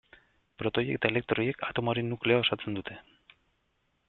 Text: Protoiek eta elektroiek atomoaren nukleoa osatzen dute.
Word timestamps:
Protoiek 0.61 0.95
eta 0.99 1.11
elektroiek 1.11 1.61
atomoaren 1.69 2.11
nukleoa 2.15 2.45
osatzen 2.47 2.81
dute. 2.81 3.01